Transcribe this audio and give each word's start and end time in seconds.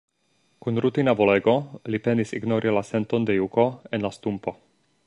Kun 0.65 0.79
rutina 0.85 1.13
volego, 1.19 1.53
li 1.95 2.01
penis 2.09 2.35
ignori 2.39 2.75
la 2.79 2.85
senton 2.89 3.31
de 3.31 3.39
juko 3.43 3.69
en 3.99 4.09
la 4.09 4.15
stumpo. 4.19 4.61